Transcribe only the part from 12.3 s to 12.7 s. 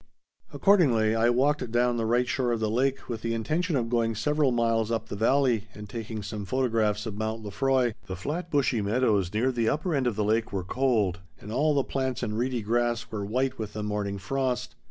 reedy